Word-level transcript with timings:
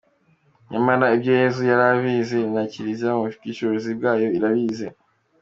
Nyamara 0.71 1.05
ibyo 1.15 1.31
Yezu 1.41 1.61
yari 1.69 1.83
abizi, 1.93 2.39
na 2.53 2.61
Kiliziya 2.71 3.11
mu 3.15 3.23
bushishozi 3.27 3.89
bwayo 3.97 4.27
irabizi. 4.37 4.87